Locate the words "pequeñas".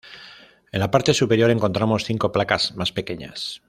2.91-3.59